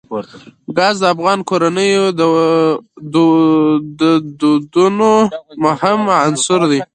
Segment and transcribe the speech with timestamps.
[0.77, 2.05] ګاز د افغان کورنیو
[3.13, 3.15] د
[4.41, 5.11] دودونو
[5.63, 6.79] مهم عنصر دی.